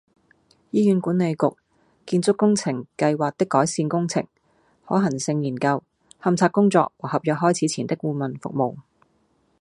[0.71, 1.45] 醫院管理局－
[2.07, 4.25] 建築工程計劃的改善工程、
[4.83, 5.83] 可行性研究、
[6.19, 8.77] 勘測工作和合約開始前的顧問服務